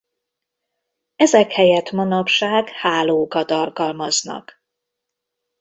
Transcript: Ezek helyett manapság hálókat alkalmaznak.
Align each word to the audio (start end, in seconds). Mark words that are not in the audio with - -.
Ezek 1.15 1.51
helyett 1.51 1.91
manapság 1.91 2.69
hálókat 2.69 3.51
alkalmaznak. 3.51 4.61